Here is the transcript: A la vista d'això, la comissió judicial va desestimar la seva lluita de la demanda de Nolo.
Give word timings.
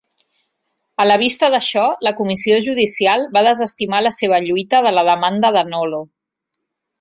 A 1.03 1.05
la 1.09 1.17
vista 1.23 1.49
d'això, 1.55 1.83
la 2.07 2.13
comissió 2.21 2.57
judicial 2.69 3.27
va 3.37 3.43
desestimar 3.49 4.01
la 4.07 4.13
seva 4.21 4.41
lluita 4.47 4.81
de 4.87 4.95
la 5.01 5.05
demanda 5.11 5.53
de 5.59 5.65
Nolo. 5.71 6.03